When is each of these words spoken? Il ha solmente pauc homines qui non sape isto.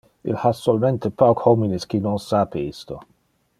Il 0.29 0.37
ha 0.43 0.51
solmente 0.59 1.09
pauc 1.19 1.45
homines 1.49 1.85
qui 1.89 1.99
non 2.07 2.17
sape 2.29 2.65
isto. 2.71 2.99